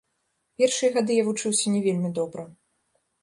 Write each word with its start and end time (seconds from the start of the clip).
Першыя 0.61 0.89
гады 0.95 1.17
я 1.17 1.23
вучыўся 1.27 1.65
не 1.75 1.81
вельмі 1.87 2.09
добра. 2.21 2.47